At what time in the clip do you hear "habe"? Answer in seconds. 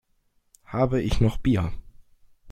0.65-0.99